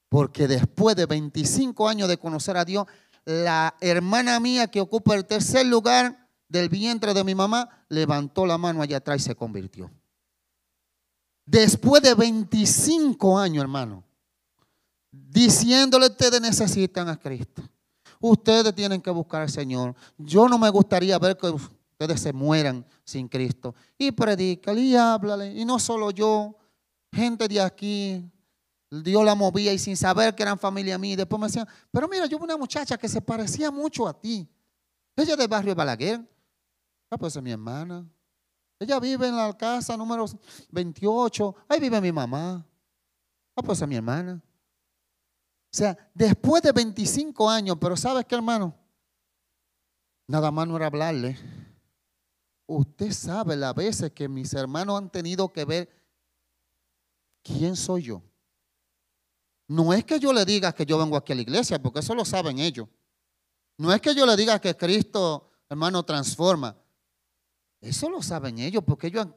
[0.08, 2.86] Porque después de 25 años de conocer a Dios,
[3.24, 8.58] la hermana mía que ocupa el tercer lugar del vientre de mi mamá levantó la
[8.58, 9.90] mano allá atrás y se convirtió.
[11.46, 14.04] Después de 25 años, hermano,
[15.10, 17.62] diciéndole ustedes necesitan a Cristo.
[18.20, 19.94] Ustedes tienen que buscar al Señor.
[20.18, 23.74] Yo no me gustaría ver que ustedes se mueran sin Cristo.
[23.96, 25.54] Y predícale y háblale.
[25.54, 26.54] Y no solo yo,
[27.12, 28.30] gente de aquí,
[28.90, 31.14] Dios la movía y sin saber que eran familia mía.
[31.14, 34.12] Y después me decían, pero mira, yo vi una muchacha que se parecía mucho a
[34.12, 34.48] ti.
[35.16, 36.20] Ella es del barrio Balaguer.
[37.10, 38.06] Ah, pues es mi hermana.
[38.78, 40.26] Ella vive en la casa número
[40.70, 41.54] 28.
[41.68, 42.66] Ahí vive mi mamá.
[43.56, 44.40] Ah, pues es mi hermana.
[45.72, 48.74] O sea, después de 25 años, pero ¿sabes qué, hermano?
[50.26, 51.38] Nada más no era hablarle.
[52.66, 55.88] Usted sabe las veces que mis hermanos han tenido que ver
[57.42, 58.22] quién soy yo.
[59.68, 62.14] No es que yo le diga que yo vengo aquí a la iglesia, porque eso
[62.14, 62.88] lo saben ellos.
[63.76, 66.76] No es que yo le diga que Cristo, hermano, transforma.
[67.80, 69.34] Eso lo saben ellos, porque ellos han,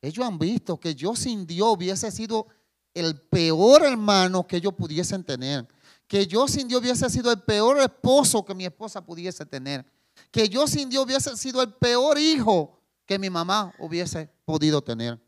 [0.00, 2.46] ellos han visto que yo sin Dios hubiese sido
[2.94, 5.68] el peor hermano que ellos pudiesen tener.
[6.06, 9.84] Que yo sin Dios hubiese sido el peor esposo que mi esposa pudiese tener.
[10.30, 15.20] Que yo sin Dios hubiese sido el peor hijo que mi mamá hubiese podido tener.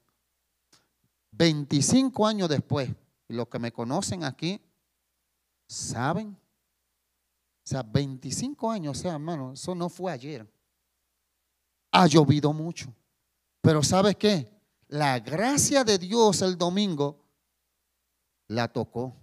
[1.32, 2.90] 25 años después,
[3.28, 4.60] y los que me conocen aquí,
[5.66, 6.28] ¿saben?
[7.64, 10.50] O sea, 25 años, o sea, hermano, eso no fue ayer.
[11.90, 12.94] Ha llovido mucho.
[13.60, 14.48] Pero ¿sabes qué?
[14.88, 17.24] La gracia de Dios el domingo
[18.46, 19.16] la tocó.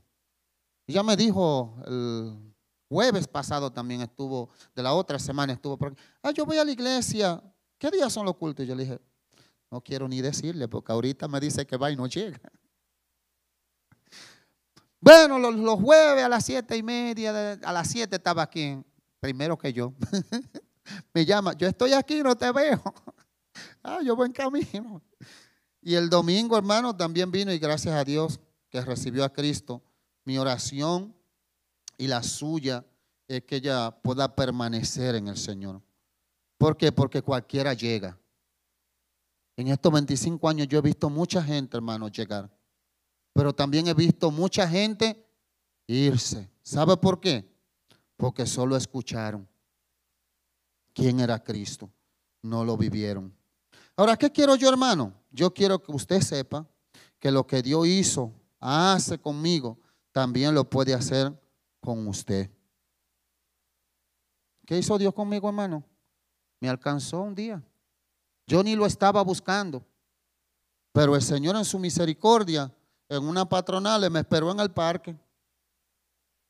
[0.88, 2.54] Ya me dijo el
[2.89, 5.96] jueves pasado también estuvo, de la otra semana estuvo por.
[6.22, 7.41] Ah, yo voy a la iglesia.
[7.78, 8.65] ¿Qué días son los cultos?
[8.65, 9.00] Y yo le dije,
[9.72, 12.39] no quiero ni decirle porque ahorita me dice que va y no llega.
[15.06, 18.82] Bueno, los, jueves a las siete y media, a las siete estaba aquí,
[19.19, 19.93] primero que yo.
[21.13, 22.82] Me llama, yo estoy aquí, no te veo.
[23.84, 25.02] ah, yo voy en camino.
[25.82, 29.84] Y el domingo, hermano, también vino y gracias a Dios que recibió a Cristo.
[30.26, 31.16] Mi oración
[31.98, 32.86] y la suya
[33.28, 35.82] es que ella pueda permanecer en el Señor.
[36.58, 36.92] ¿Por qué?
[36.92, 38.18] Porque cualquiera llega.
[39.56, 42.50] En estos 25 años yo he visto mucha gente, hermano, llegar.
[43.34, 45.26] Pero también he visto mucha gente
[45.88, 46.50] irse.
[46.62, 47.48] ¿Sabe por qué?
[48.16, 49.48] Porque solo escucharon
[50.94, 51.92] quién era Cristo.
[52.42, 53.34] No lo vivieron.
[53.96, 55.14] Ahora, ¿qué quiero yo, hermano?
[55.32, 56.68] Yo quiero que usted sepa
[57.20, 59.78] que lo que Dios hizo, hace conmigo,
[60.13, 61.38] también lo puede hacer
[61.82, 62.49] con usted.
[64.65, 65.84] ¿Qué hizo Dios conmigo, hermano?
[66.62, 67.62] Me alcanzó un día.
[68.47, 69.86] Yo ni lo estaba buscando.
[70.93, 72.73] Pero el Señor en su misericordia
[73.10, 75.15] en una patronal, me esperó en el parque.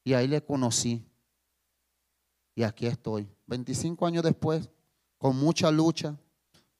[0.04, 1.06] Y ahí le conocí.
[2.56, 4.70] Y aquí estoy, 25 años después,
[5.18, 6.16] con mucha lucha,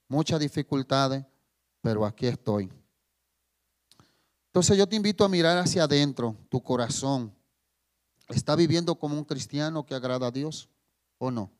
[0.08, 1.24] muchas dificultades,
[1.80, 2.70] pero aquí estoy.
[4.54, 7.34] Entonces yo te invito a mirar hacia adentro, tu corazón.
[8.28, 10.68] ¿Está viviendo como un cristiano que agrada a Dios
[11.18, 11.50] o no?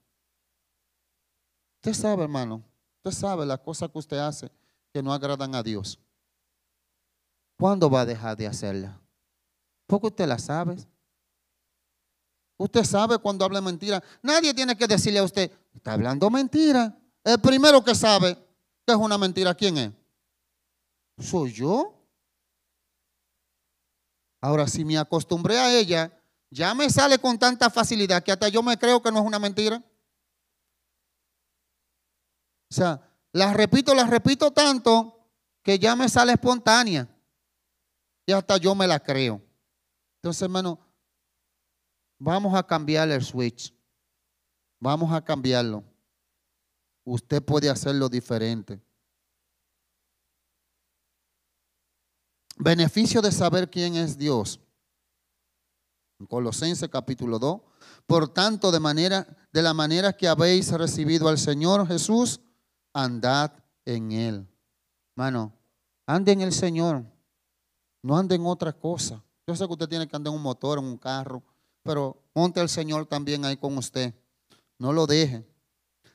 [1.78, 2.62] Usted sabe, hermano,
[2.98, 4.48] usted sabe las cosas que usted hace
[4.92, 5.98] que no agradan a Dios.
[7.58, 8.96] ¿Cuándo va a dejar de hacerla?
[9.88, 10.76] Porque usted la sabe.
[12.56, 14.00] Usted sabe cuando habla mentira.
[14.22, 16.96] Nadie tiene que decirle a usted, está hablando mentira.
[17.24, 18.36] El primero que sabe
[18.86, 19.90] que es una mentira, ¿quién es?
[21.18, 21.93] Soy yo.
[24.44, 26.12] Ahora, si me acostumbré a ella,
[26.50, 29.38] ya me sale con tanta facilidad que hasta yo me creo que no es una
[29.38, 29.82] mentira.
[32.70, 33.00] O sea,
[33.32, 35.30] la repito, la repito tanto
[35.62, 37.08] que ya me sale espontánea.
[38.26, 39.40] Y hasta yo me la creo.
[40.16, 40.78] Entonces, hermano,
[42.18, 43.74] vamos a cambiar el switch.
[44.78, 45.82] Vamos a cambiarlo.
[47.02, 48.78] Usted puede hacerlo diferente.
[52.56, 54.60] Beneficio de saber quién es Dios.
[56.20, 57.60] En Colosenses capítulo 2.
[58.06, 62.40] Por tanto, de manera de la manera que habéis recibido al Señor Jesús,
[62.92, 63.52] andad
[63.84, 64.48] en él.
[65.16, 65.52] Hermano,
[66.06, 67.04] ande en el Señor.
[68.02, 69.22] No ande en otra cosa.
[69.46, 71.40] Yo sé que usted tiene que andar en un motor, en un carro,
[71.84, 74.12] pero monte al Señor también ahí con usted.
[74.76, 75.46] No lo deje.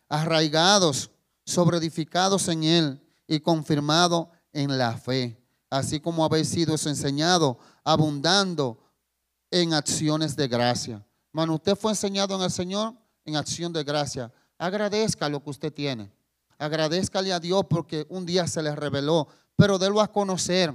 [0.09, 1.11] Arraigados,
[1.45, 5.38] sobreedificados en Él y confirmados en la fe.
[5.69, 8.79] Así como habéis sido enseñado, abundando
[9.51, 11.05] en acciones de gracia.
[11.31, 12.93] Hermano, usted fue enseñado en el Señor
[13.25, 14.33] en acción de gracia.
[14.57, 16.11] Agradezca lo que usted tiene.
[16.57, 20.73] Agradezcale a Dios porque un día se le reveló, pero délo a conocer.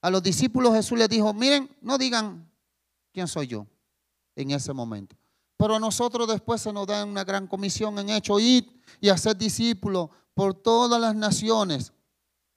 [0.00, 2.48] A los discípulos Jesús les dijo, miren, no digan
[3.12, 3.66] quién soy yo
[4.36, 5.16] en ese momento.
[5.56, 9.36] Pero a nosotros después se nos da una gran comisión en hecho, ir y hacer
[9.36, 11.92] discípulos por todas las naciones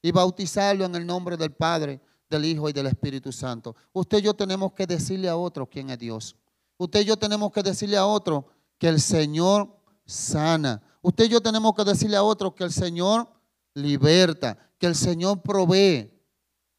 [0.01, 3.75] y bautizarlo en el nombre del Padre, del Hijo y del Espíritu Santo.
[3.93, 6.35] Usted y yo tenemos que decirle a otro quién es Dios.
[6.77, 10.81] Usted y yo tenemos que decirle a otro que el Señor sana.
[11.01, 13.27] Usted y yo tenemos que decirle a otro que el Señor
[13.73, 16.11] liberta, que el Señor provee.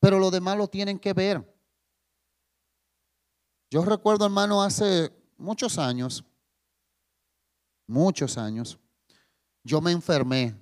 [0.01, 1.49] Pero lo demás lo tienen que ver.
[3.71, 6.25] Yo recuerdo, hermano, hace muchos años,
[7.87, 8.79] muchos años,
[9.65, 10.55] yo me enfermé,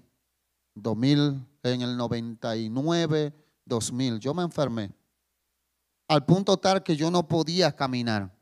[0.75, 4.93] 2000, en el 99, 2000, yo me enfermé,
[6.09, 8.35] al punto tal que yo no podía caminar.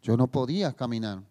[0.00, 1.22] Yo no podía caminar.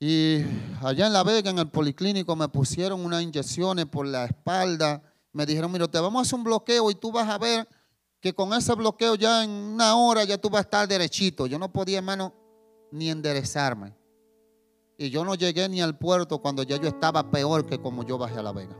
[0.00, 0.44] Y
[0.80, 5.02] allá en La Vega, en el policlínico, me pusieron unas inyecciones por la espalda.
[5.32, 7.68] Me dijeron, mira, te vamos a hacer un bloqueo y tú vas a ver
[8.20, 11.46] que con ese bloqueo ya en una hora ya tú vas a estar derechito.
[11.46, 12.32] Yo no podía, hermano,
[12.92, 13.97] ni enderezarme.
[15.00, 18.18] Y yo no llegué ni al puerto cuando ya yo estaba peor que como yo
[18.18, 18.76] bajé a La Vega.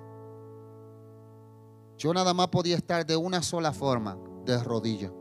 [1.96, 5.12] Yo nada más podía estar de una sola forma, de rodilla.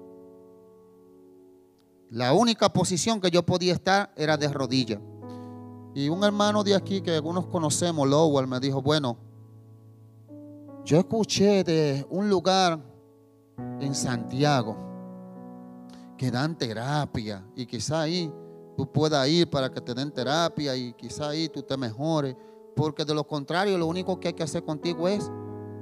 [2.09, 4.99] La única posición que yo podía estar era de rodilla.
[5.93, 9.17] Y un hermano de aquí que algunos conocemos, Lowell, me dijo, bueno,
[10.83, 12.79] yo escuché de un lugar
[13.79, 14.77] en Santiago
[16.17, 18.31] que dan terapia y quizá ahí
[18.77, 22.35] tú puedas ir para que te den terapia y quizá ahí tú te mejores.
[22.75, 25.31] Porque de lo contrario, lo único que hay que hacer contigo es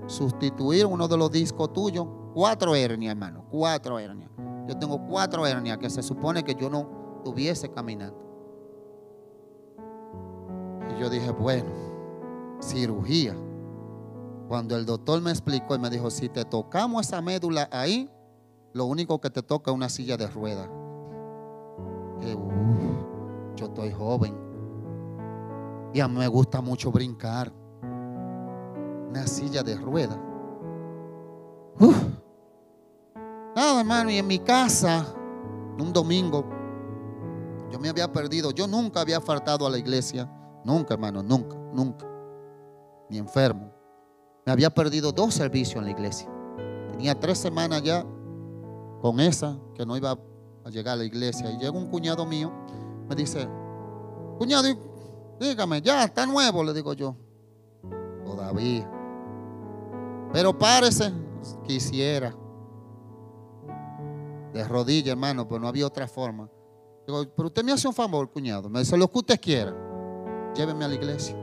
[0.07, 2.07] sustituir uno de los discos tuyos.
[2.33, 4.31] Cuatro hernias, hermano, cuatro hernias.
[4.67, 8.17] Yo tengo cuatro hernias que se supone que yo no estuviese caminando.
[10.89, 11.69] Y yo dije, bueno,
[12.61, 13.35] cirugía.
[14.47, 18.09] Cuando el doctor me explicó y me dijo, si te tocamos esa médula ahí,
[18.71, 20.69] lo único que te toca es una silla de ruedas.
[22.33, 24.33] Yo estoy joven.
[25.93, 27.51] Y a mí me gusta mucho brincar.
[29.09, 30.19] Una silla de ruedas.
[33.55, 35.05] Nada, hermano, y en mi casa,
[35.79, 36.43] un domingo,
[37.71, 38.51] yo me había perdido.
[38.51, 40.29] Yo nunca había faltado a la iglesia.
[40.65, 42.05] Nunca, hermano, nunca, nunca.
[43.09, 43.71] Ni enfermo.
[44.45, 46.29] Me había perdido dos servicios en la iglesia.
[46.91, 48.05] Tenía tres semanas ya
[49.01, 50.17] con esa que no iba
[50.65, 51.49] a llegar a la iglesia.
[51.51, 52.51] Y llega un cuñado mío,
[53.07, 53.47] me dice,
[54.37, 54.67] cuñado,
[55.39, 57.15] dígame, ya está nuevo, le digo yo.
[58.25, 58.89] Todavía.
[60.33, 61.13] Pero párese,
[61.63, 62.35] quisiera.
[64.53, 66.49] De rodilla, hermano, pues no había otra forma.
[67.05, 68.67] Digo, pero usted me hace un favor, cuñado.
[68.67, 69.73] Me dice, lo que usted quiera.
[70.55, 71.37] Lléveme a la iglesia.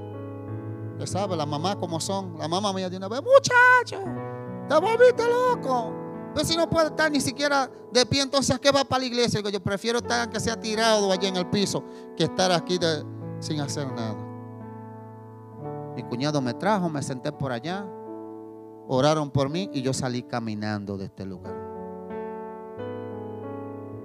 [0.92, 2.37] Usted sabe, la mamá como son.
[2.38, 4.02] La mamá mía de una vez, muchacho,
[4.68, 6.02] te volviste loco.
[6.35, 9.07] Pero si no puede estar ni siquiera de pie, entonces ¿a qué va para la
[9.07, 9.38] iglesia?
[9.38, 11.85] Digo, yo prefiero estar que sea tirado allá en el piso
[12.16, 12.79] que estar aquí
[13.40, 14.16] sin hacer nada.
[15.95, 17.87] Mi cuñado me trajo, me senté por allá,
[18.88, 21.55] oraron por mí y yo salí caminando de este lugar.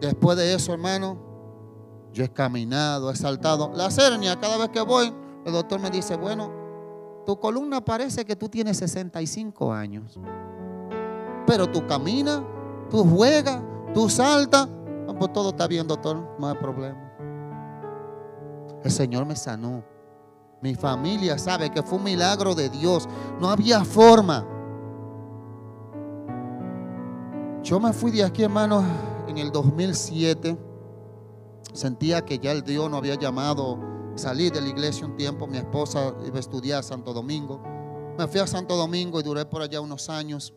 [0.02, 1.18] Después de eso, hermano,
[2.14, 3.72] yo he caminado, he saltado.
[3.74, 5.14] La cernia, cada vez que voy,
[5.46, 6.52] el doctor me dice, bueno,
[7.26, 10.20] tu columna parece que tú tienes 65 años.
[11.48, 12.42] Pero tú caminas,
[12.92, 13.62] tú juegas,
[13.94, 14.68] tú saltas.
[15.18, 17.08] pues todo está bien, doctor, no hay problema.
[18.84, 19.84] El Señor me sanó.
[20.62, 23.08] Mi familia sabe que fue un milagro de Dios.
[23.40, 24.46] No había forma.
[27.64, 28.84] Yo me fui de aquí, hermano,
[29.28, 30.58] en el 2007.
[31.74, 33.78] Sentía que ya el Dios no había llamado
[34.16, 35.48] salir de la iglesia un tiempo.
[35.48, 37.62] Mi esposa iba a estudiar a Santo Domingo.
[38.18, 40.54] Me fui a Santo Domingo y duré por allá unos años.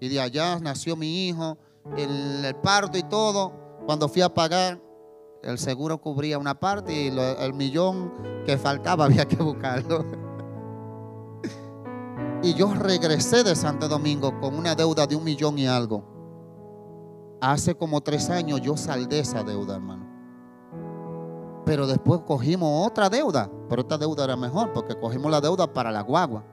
[0.00, 1.58] Y de allá nació mi hijo,
[1.96, 3.52] el, parto y todo.
[3.86, 4.80] Cuando fui a pagar,
[5.42, 8.12] el seguro cubría una parte y el millón
[8.44, 10.04] que faltaba había que buscarlo.
[12.42, 16.04] y yo regresé de Santo Domingo con una deuda de un millón y algo.
[17.40, 20.06] Hace como tres años yo saldé esa deuda, hermano.
[21.64, 23.50] Pero después cogimos otra deuda.
[23.68, 26.44] Pero esta deuda era mejor porque cogimos la deuda para la guagua.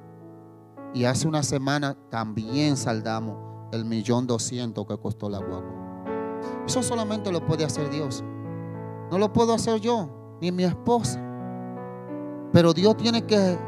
[0.96, 3.36] Y hace una semana también saldamos
[3.74, 6.06] el millón doscientos que costó la guagua.
[6.66, 8.24] Eso solamente lo puede hacer Dios.
[9.12, 11.20] No lo puedo hacer yo, ni mi esposa.
[12.54, 13.60] Pero Dios tiene que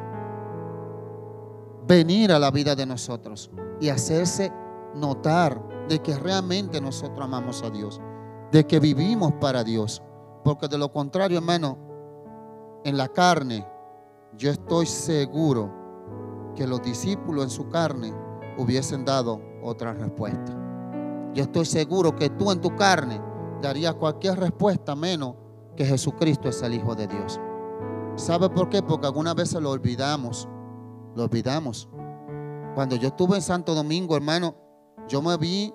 [1.86, 3.52] venir a la vida de nosotros
[3.82, 4.50] y hacerse
[4.96, 8.00] notar de que realmente nosotros amamos a Dios,
[8.54, 10.02] de que vivimos para Dios.
[10.46, 11.78] Porque de lo contrario, hermano,
[12.86, 13.68] en la carne,
[14.38, 15.87] yo estoy seguro
[16.58, 18.14] que los discípulos en su carne
[18.58, 20.54] hubiesen dado otra respuesta.
[21.34, 23.22] Yo estoy seguro que tú en tu carne
[23.62, 25.36] darías cualquier respuesta menos
[25.76, 27.40] que Jesucristo es el Hijo de Dios.
[28.16, 28.82] ¿Sabe por qué?
[28.82, 30.50] Porque algunas veces lo olvidamos.
[31.16, 31.88] Lo olvidamos.
[32.74, 34.56] Cuando yo estuve en Santo Domingo, hermano,
[35.08, 35.72] yo me vi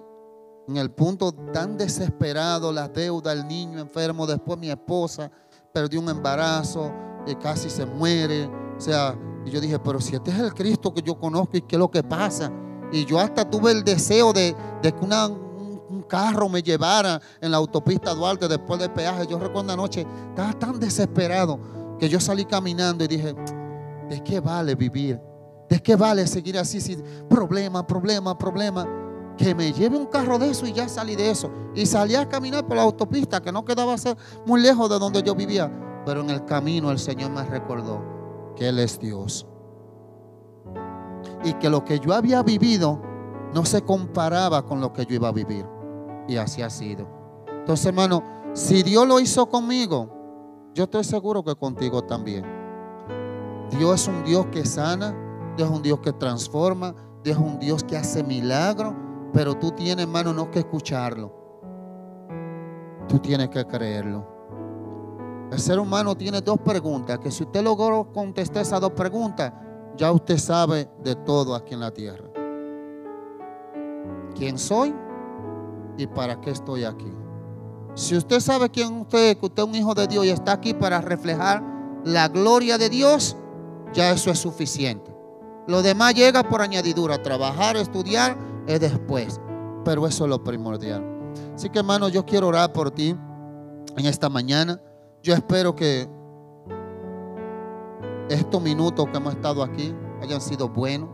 [0.67, 5.31] en el punto tan desesperado, las deudas, el niño enfermo, después mi esposa
[5.73, 6.93] perdió un embarazo
[7.25, 8.47] y casi se muere.
[8.77, 11.63] O sea, y yo dije, pero si este es el Cristo que yo conozco y
[11.63, 12.51] qué es lo que pasa.
[12.93, 18.15] Y yo hasta tuve el deseo de, que un carro me llevara en la autopista
[18.15, 19.27] Duarte después del peaje.
[19.27, 21.59] Yo recuerdo anoche, estaba tan desesperado
[21.99, 23.35] que yo salí caminando y dije,
[24.09, 25.21] ¿de qué vale vivir?
[25.69, 26.81] ¿De qué vale seguir así?
[26.81, 28.87] Sin problema, problema, problema
[29.39, 31.51] que me lleve un carro de eso y ya salí de eso.
[31.75, 33.97] Y salí a caminar por la autopista que no quedaba
[34.45, 35.73] muy lejos de donde yo vivía.
[36.05, 38.22] Pero en el camino el Señor me recordó
[38.57, 39.47] que Él es Dios.
[41.45, 43.01] Y que lo que yo había vivido
[43.55, 45.67] no se comparaba con lo que yo iba a vivir.
[46.29, 47.07] Y así ha sido.
[47.49, 48.23] Entonces, hermano,
[48.53, 50.09] si Dios lo hizo conmigo,
[50.75, 52.45] yo estoy seguro que contigo también.
[53.71, 55.15] Dios es un Dios que sana,
[55.57, 58.95] Dios es un Dios que transforma, Dios es un Dios que hace milagros
[59.33, 61.33] pero tú tienes, hermano, no que escucharlo.
[63.09, 64.27] Tú tienes que creerlo.
[65.53, 69.53] El ser humano tiene dos preguntas, que si usted logró contestar esas dos preguntas,
[69.99, 72.25] ya usted sabe de todo aquí en la tierra.
[74.35, 74.95] ¿Quién soy?
[75.99, 77.13] ¿Y para qué estoy aquí?
[77.95, 80.73] Si usted sabe quién usted, que usted es un hijo de Dios y está aquí
[80.73, 81.63] para reflejar
[82.03, 83.37] la gloria de Dios,
[83.93, 85.15] ya eso es suficiente.
[85.67, 89.39] Lo demás llega por añadidura, trabajar, estudiar es después.
[89.85, 91.05] Pero eso es lo primordial.
[91.55, 93.15] Así que hermano, yo quiero orar por ti
[93.99, 94.81] en esta mañana.
[95.23, 96.09] Yo espero que
[98.29, 101.09] estos minutos que hemos estado aquí hayan sido buenos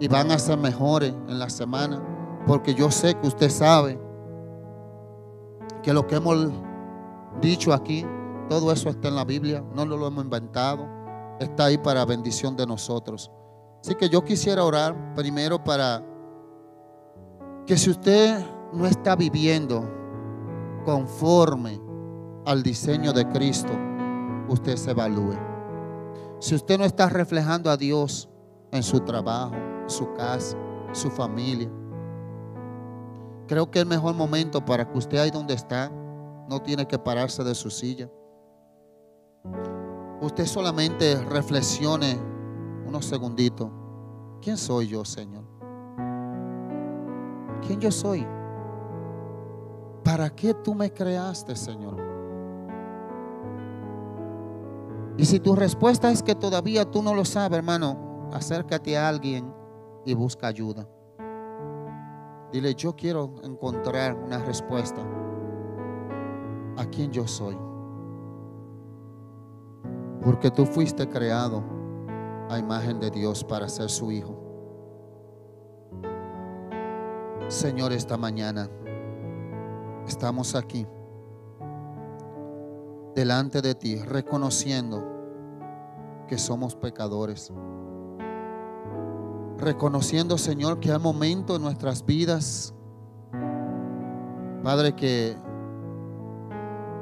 [0.00, 2.02] y van a ser mejores en la semana.
[2.48, 4.00] Porque yo sé que usted sabe
[5.84, 6.50] que lo que hemos
[7.40, 8.04] dicho aquí,
[8.48, 10.88] todo eso está en la Biblia, no lo hemos inventado,
[11.38, 13.30] está ahí para bendición de nosotros.
[13.82, 16.04] Así que yo quisiera orar primero para
[17.66, 19.88] que si usted no está viviendo
[20.84, 21.85] conforme
[22.46, 23.72] al diseño de Cristo,
[24.48, 25.36] usted se evalúe.
[26.38, 28.28] Si usted no está reflejando a Dios
[28.70, 29.54] en su trabajo,
[29.86, 30.56] su casa,
[30.92, 31.70] su familia,
[33.46, 35.90] creo que el mejor momento para que usted ahí donde está
[36.48, 38.08] no tiene que pararse de su silla.
[40.22, 42.16] Usted solamente reflexione
[42.86, 43.68] unos segunditos.
[44.40, 45.44] ¿Quién soy yo, Señor?
[47.66, 48.26] quién yo soy.
[50.04, 52.05] ¿Para qué tú me creaste, Señor?
[55.18, 59.52] Y si tu respuesta es que todavía tú no lo sabes, hermano, acércate a alguien
[60.04, 60.86] y busca ayuda.
[62.52, 65.02] Dile, yo quiero encontrar una respuesta
[66.76, 67.56] a quién yo soy.
[70.22, 71.64] Porque tú fuiste creado
[72.50, 74.36] a imagen de Dios para ser su hijo.
[77.48, 78.68] Señor, esta mañana
[80.06, 80.86] estamos aquí
[83.16, 85.02] delante de ti, reconociendo
[86.28, 87.50] que somos pecadores.
[89.56, 92.74] Reconociendo, Señor, que hay momentos en nuestras vidas,
[94.62, 95.34] Padre, que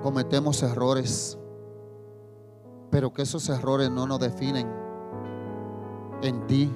[0.03, 1.37] cometemos errores,
[2.91, 4.71] pero que esos errores no nos definen.
[6.23, 6.73] En ti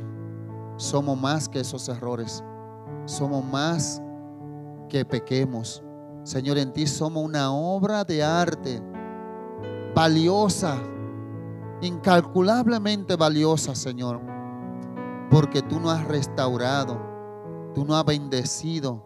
[0.77, 2.43] somos más que esos errores
[3.05, 4.03] somos más
[4.89, 5.83] que pequemos.
[6.25, 8.83] Señor, en ti somos una obra de arte
[9.95, 10.79] valiosa,
[11.81, 14.21] incalculablemente valiosa, Señor,
[15.31, 17.01] porque tú nos has restaurado,
[17.75, 19.05] tú nos has bendecido.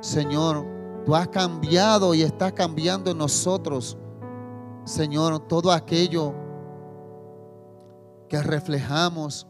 [0.00, 0.66] Señor,
[1.04, 3.98] tú has cambiado y estás cambiando en nosotros,
[4.84, 6.34] Señor, todo aquello
[8.28, 9.46] que reflejamos,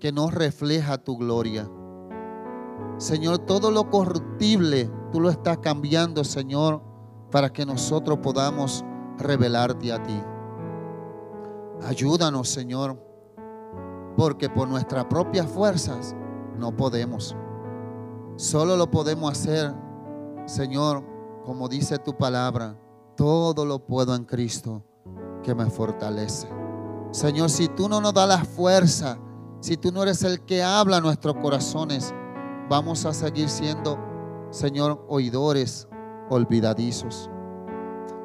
[0.00, 1.68] que no refleja tu gloria.
[2.98, 6.82] Señor, todo lo corruptible tú lo estás cambiando, Señor,
[7.30, 8.84] para que nosotros podamos
[9.18, 10.22] revelarte a ti.
[11.86, 12.98] Ayúdanos, Señor,
[14.16, 16.14] porque por nuestras propias fuerzas
[16.58, 17.36] no podemos.
[18.36, 19.74] Solo lo podemos hacer,
[20.46, 21.04] Señor,
[21.44, 22.78] como dice tu palabra,
[23.16, 24.82] todo lo puedo en Cristo
[25.42, 26.48] que me fortalece.
[27.12, 29.18] Señor, si tú no nos das la fuerza,
[29.60, 32.12] si tú no eres el que habla a nuestros corazones,
[32.68, 33.98] vamos a seguir siendo
[34.50, 35.88] Señor, oidores
[36.30, 37.30] olvidadizos.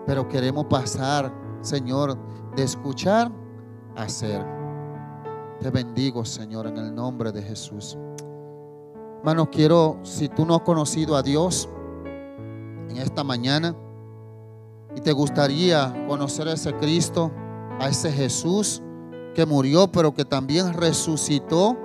[0.06, 2.18] Pero queremos pasar, Señor,
[2.56, 3.32] de escuchar
[3.96, 4.46] a hacer.
[5.60, 7.98] Te bendigo, Señor, en el nombre de Jesús.
[9.20, 11.70] Hermano, quiero, si tú no has conocido a Dios
[12.90, 13.76] en esta mañana
[14.96, 17.32] y te gustaría conocer a ese Cristo,
[17.80, 18.82] a ese Jesús
[19.36, 21.78] que murió, pero que también resucitó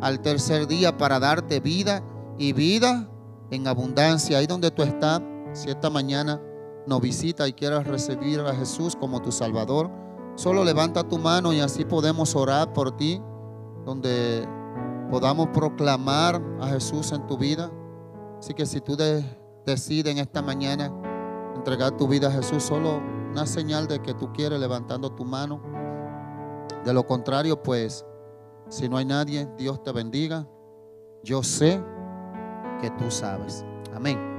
[0.00, 2.02] al tercer día para darte vida
[2.38, 3.08] y vida
[3.50, 4.38] en abundancia.
[4.38, 5.20] Ahí donde tú estás,
[5.52, 6.40] si esta mañana
[6.90, 9.88] nos visita y quieres recibir a Jesús como tu Salvador,
[10.34, 13.22] solo levanta tu mano y así podemos orar por ti,
[13.86, 14.44] donde
[15.08, 17.70] podamos proclamar a Jesús en tu vida.
[18.40, 18.96] Así que si tú
[19.64, 20.92] decides en esta mañana
[21.54, 25.62] entregar tu vida a Jesús, solo una señal de que tú quieres levantando tu mano.
[26.84, 28.04] De lo contrario, pues,
[28.68, 30.44] si no hay nadie, Dios te bendiga.
[31.22, 31.80] Yo sé
[32.80, 33.64] que tú sabes.
[33.94, 34.29] Amén.